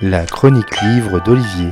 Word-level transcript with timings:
La 0.00 0.26
chronique 0.26 0.80
livre 0.82 1.20
d'Olivier. 1.20 1.70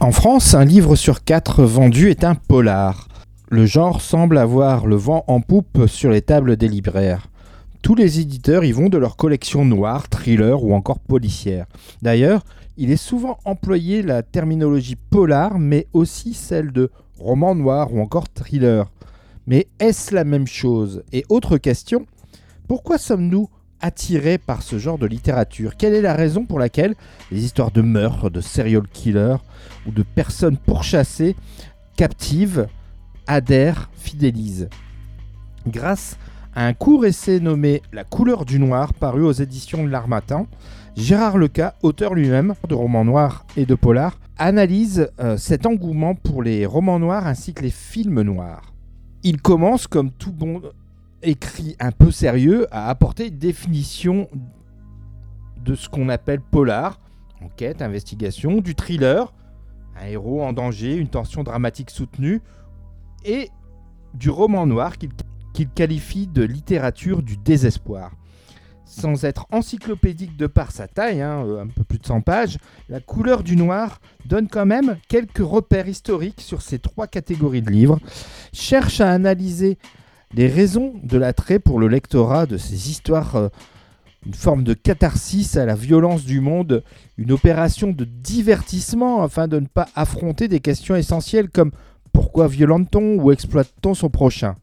En 0.00 0.12
France, 0.12 0.54
un 0.54 0.64
livre 0.64 0.94
sur 0.94 1.24
quatre 1.24 1.64
vendu 1.64 2.10
est 2.10 2.24
un 2.24 2.34
polar. 2.34 3.08
Le 3.48 3.66
genre 3.66 4.00
semble 4.00 4.38
avoir 4.38 4.86
le 4.86 4.96
vent 4.96 5.24
en 5.26 5.40
poupe 5.40 5.86
sur 5.86 6.10
les 6.10 6.22
tables 6.22 6.56
des 6.56 6.68
libraires. 6.68 7.28
Tous 7.86 7.94
les 7.94 8.18
éditeurs 8.18 8.64
y 8.64 8.72
vont 8.72 8.88
de 8.88 8.98
leur 8.98 9.16
collection 9.16 9.64
noire, 9.64 10.08
thriller 10.08 10.64
ou 10.64 10.74
encore 10.74 10.98
policière. 10.98 11.66
D'ailleurs, 12.02 12.42
il 12.76 12.90
est 12.90 12.96
souvent 12.96 13.38
employé 13.44 14.02
la 14.02 14.24
terminologie 14.24 14.96
polar, 14.96 15.60
mais 15.60 15.86
aussi 15.92 16.34
celle 16.34 16.72
de 16.72 16.90
roman 17.16 17.54
noir 17.54 17.94
ou 17.94 18.00
encore 18.00 18.28
thriller. 18.28 18.90
Mais 19.46 19.68
est-ce 19.78 20.12
la 20.12 20.24
même 20.24 20.48
chose? 20.48 21.04
Et 21.12 21.24
autre 21.28 21.58
question, 21.58 22.06
pourquoi 22.66 22.98
sommes-nous 22.98 23.48
attirés 23.80 24.38
par 24.38 24.62
ce 24.62 24.80
genre 24.80 24.98
de 24.98 25.06
littérature? 25.06 25.76
Quelle 25.76 25.94
est 25.94 26.02
la 26.02 26.16
raison 26.16 26.44
pour 26.44 26.58
laquelle 26.58 26.96
les 27.30 27.44
histoires 27.44 27.70
de 27.70 27.82
meurtres, 27.82 28.30
de 28.30 28.40
serial 28.40 28.88
killers 28.88 29.36
ou 29.86 29.92
de 29.92 30.02
personnes 30.02 30.56
pourchassées, 30.56 31.36
captives, 31.96 32.66
adhèrent, 33.28 33.90
fidélisent? 33.94 34.70
Grâce 35.68 36.16
un 36.56 36.72
court 36.72 37.04
essai 37.04 37.38
nommé 37.38 37.82
La 37.92 38.02
couleur 38.02 38.46
du 38.46 38.58
noir, 38.58 38.94
paru 38.94 39.22
aux 39.22 39.32
éditions 39.32 39.84
de 39.84 39.90
l'Armatan, 39.90 40.46
Gérard 40.96 41.36
Leca, 41.36 41.74
auteur 41.82 42.14
lui-même 42.14 42.54
de 42.66 42.74
romans 42.74 43.04
noirs 43.04 43.44
et 43.58 43.66
de 43.66 43.74
polars, 43.74 44.18
analyse 44.38 45.10
euh, 45.20 45.36
cet 45.36 45.66
engouement 45.66 46.14
pour 46.14 46.42
les 46.42 46.64
romans 46.64 46.98
noirs 46.98 47.26
ainsi 47.26 47.52
que 47.52 47.62
les 47.62 47.70
films 47.70 48.22
noirs. 48.22 48.72
Il 49.22 49.42
commence, 49.42 49.86
comme 49.86 50.10
tout 50.10 50.32
bon 50.32 50.62
écrit 51.22 51.76
un 51.78 51.92
peu 51.92 52.10
sérieux, 52.10 52.66
à 52.70 52.88
apporter 52.88 53.28
une 53.28 53.38
définition 53.38 54.28
de 55.62 55.74
ce 55.74 55.90
qu'on 55.90 56.08
appelle 56.08 56.40
polar, 56.40 57.00
enquête, 57.42 57.82
investigation, 57.82 58.62
du 58.62 58.74
thriller, 58.74 59.34
un 60.00 60.06
héros 60.06 60.42
en 60.42 60.54
danger, 60.54 60.96
une 60.96 61.08
tension 61.08 61.42
dramatique 61.42 61.90
soutenue, 61.90 62.40
et 63.26 63.50
du 64.14 64.30
roman 64.30 64.66
noir 64.66 64.96
qu'il 64.96 65.10
qu'il 65.56 65.70
qualifie 65.70 66.26
de 66.26 66.42
littérature 66.42 67.22
du 67.22 67.38
désespoir. 67.38 68.12
Sans 68.84 69.24
être 69.24 69.46
encyclopédique 69.50 70.36
de 70.36 70.46
par 70.46 70.70
sa 70.70 70.86
taille, 70.86 71.22
hein, 71.22 71.44
euh, 71.46 71.62
un 71.62 71.66
peu 71.66 71.82
plus 71.82 71.98
de 71.98 72.04
100 72.04 72.20
pages, 72.20 72.58
La 72.90 73.00
couleur 73.00 73.42
du 73.42 73.56
noir 73.56 74.02
donne 74.26 74.48
quand 74.48 74.66
même 74.66 74.98
quelques 75.08 75.38
repères 75.38 75.88
historiques 75.88 76.42
sur 76.42 76.60
ces 76.60 76.78
trois 76.78 77.06
catégories 77.06 77.62
de 77.62 77.70
livres, 77.70 77.98
cherche 78.52 79.00
à 79.00 79.10
analyser 79.10 79.78
les 80.34 80.46
raisons 80.46 80.92
de 81.02 81.16
l'attrait 81.16 81.58
pour 81.58 81.80
le 81.80 81.88
lectorat 81.88 82.44
de 82.44 82.58
ces 82.58 82.90
histoires, 82.90 83.36
euh, 83.36 83.48
une 84.26 84.34
forme 84.34 84.62
de 84.62 84.74
catharsis 84.74 85.56
à 85.56 85.64
la 85.64 85.74
violence 85.74 86.26
du 86.26 86.40
monde, 86.40 86.84
une 87.16 87.32
opération 87.32 87.92
de 87.92 88.04
divertissement 88.04 89.22
afin 89.22 89.48
de 89.48 89.58
ne 89.58 89.66
pas 89.66 89.88
affronter 89.94 90.48
des 90.48 90.60
questions 90.60 90.96
essentielles 90.96 91.48
comme 91.48 91.70
pourquoi 92.12 92.46
violente-t-on 92.46 93.16
ou 93.22 93.32
exploite-t-on 93.32 93.94
son 93.94 94.10
prochain? 94.10 94.54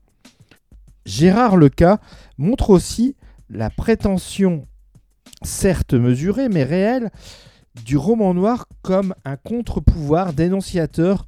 Gérard 1.05 1.57
Leca 1.57 1.99
montre 2.37 2.69
aussi 2.69 3.15
la 3.49 3.69
prétention, 3.69 4.67
certes 5.41 5.93
mesurée 5.93 6.49
mais 6.49 6.63
réelle, 6.63 7.11
du 7.85 7.97
roman 7.97 8.33
noir 8.33 8.67
comme 8.81 9.13
un 9.25 9.35
contre-pouvoir 9.35 10.33
dénonciateur 10.33 11.25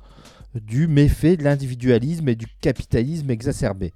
du 0.54 0.88
méfait 0.88 1.38
de 1.38 1.44
l'individualisme 1.44 2.30
et 2.30 2.36
du 2.36 2.48
capitalisme 2.62 3.30
exacerbé. 3.30 3.92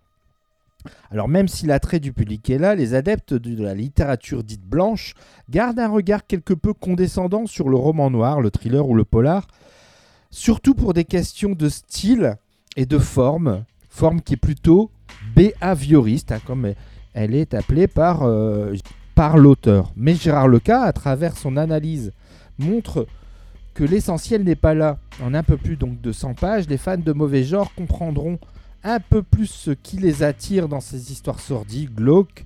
Alors 1.12 1.28
même 1.28 1.48
si 1.48 1.66
l'attrait 1.66 2.00
du 2.00 2.14
public 2.14 2.50
est 2.50 2.58
là, 2.58 2.76
les 2.76 2.94
adeptes 2.94 3.34
de 3.34 3.64
la 3.64 3.74
littérature 3.74 4.44
dite 4.44 4.64
blanche 4.64 5.14
gardent 5.50 5.80
un 5.80 5.90
regard 5.90 6.26
quelque 6.26 6.54
peu 6.54 6.74
condescendant 6.74 7.46
sur 7.46 7.70
le 7.70 7.78
roman 7.78 8.10
noir, 8.10 8.42
le 8.42 8.50
thriller 8.50 8.88
ou 8.88 8.96
le 8.96 9.06
polar, 9.06 9.48
surtout 10.32 10.76
pour 10.76 10.94
des 10.94 11.06
questions 11.06 11.52
de 11.52 11.70
style 11.70 12.36
et 12.76 12.86
de 12.86 12.98
forme, 12.98 13.66
forme 13.90 14.22
qui 14.22 14.34
est 14.34 14.38
plutôt 14.38 14.92
behavioriste, 15.40 16.34
hein, 16.34 16.42
comme 16.46 16.74
elle 17.14 17.34
est 17.34 17.54
appelée 17.54 17.88
par, 17.88 18.24
euh, 18.24 18.76
par 19.16 19.38
l'auteur. 19.38 19.92
Mais 19.96 20.16
Gérard 20.16 20.50
Leca, 20.50 20.82
à 20.82 20.92
travers 20.92 21.38
son 21.38 21.56
analyse, 21.56 22.12
montre 22.58 23.08
que 23.74 23.86
l'essentiel 23.86 24.44
n'est 24.44 24.56
pas 24.56 24.74
là. 24.74 24.98
En 25.24 25.34
un 25.34 25.44
peu 25.44 25.56
plus 25.56 25.78
de 25.78 26.12
100 26.12 26.34
pages, 26.34 26.68
les 26.68 26.78
fans 26.78 26.98
de 26.98 27.14
mauvais 27.14 27.46
genre 27.46 27.74
comprendront 27.74 28.38
un 28.84 29.00
peu 29.00 29.24
plus 29.24 29.48
ce 29.48 29.72
qui 29.72 29.98
les 29.98 30.24
attire 30.24 30.68
dans 30.68 30.82
ces 30.82 31.12
histoires 31.12 31.40
sordides, 31.40 31.96
glauques, 31.96 32.46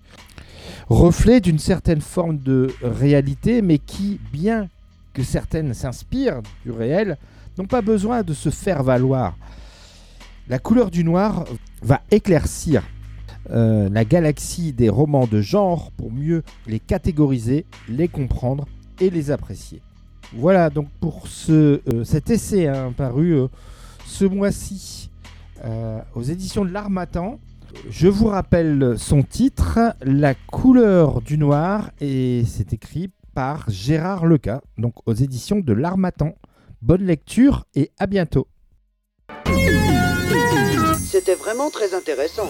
reflet 0.87 1.41
d'une 1.41 1.59
certaine 1.59 2.01
forme 2.01 2.37
de 2.37 2.73
réalité, 2.83 3.63
mais 3.63 3.79
qui, 3.79 4.19
bien 4.31 4.69
que 5.13 5.23
certaines 5.23 5.73
s'inspirent 5.73 6.41
du 6.63 6.71
réel, 6.71 7.17
n'ont 7.57 7.65
pas 7.65 7.81
besoin 7.81 8.21
de 8.21 8.33
se 8.33 8.49
faire 8.49 8.83
valoir. 8.83 9.35
La 10.49 10.59
couleur 10.59 10.91
du 10.91 11.05
noir 11.05 11.45
va 11.81 12.01
éclaircir 12.11 12.83
euh, 13.49 13.87
la 13.89 14.03
galaxie 14.03 14.73
des 14.73 14.89
romans 14.89 15.25
de 15.25 15.39
genre 15.39 15.91
pour 15.91 16.11
mieux 16.11 16.43
les 16.67 16.81
catégoriser, 16.81 17.65
les 17.87 18.09
comprendre 18.09 18.67
et 18.99 19.09
les 19.09 19.31
apprécier. 19.31 19.81
Voilà 20.33 20.69
donc 20.69 20.89
pour 20.99 21.23
euh, 21.49 22.03
cet 22.03 22.29
essai 22.29 22.67
hein, 22.67 22.93
paru 22.95 23.31
euh, 23.33 23.47
ce 24.05 24.25
mois-ci 24.25 25.09
aux 26.13 26.23
éditions 26.23 26.65
de 26.65 26.71
l'Armatan. 26.71 27.39
Je 27.89 28.09
vous 28.09 28.27
rappelle 28.27 28.95
son 28.97 29.23
titre, 29.23 29.79
La 30.01 30.35
couleur 30.35 31.21
du 31.21 31.37
noir, 31.37 31.91
et 32.01 32.43
c'est 32.45 32.73
écrit 32.73 33.11
par 33.33 33.69
Gérard 33.69 34.25
Leca, 34.25 34.61
donc 34.77 34.95
aux 35.05 35.13
éditions 35.13 35.61
de 35.61 35.71
l'Armatan. 35.71 36.35
Bonne 36.81 37.03
lecture 37.03 37.65
et 37.75 37.91
à 37.97 38.07
bientôt. 38.07 38.47
C'était 41.13 41.35
vraiment 41.35 41.69
très 41.69 41.93
intéressant. 41.93 42.49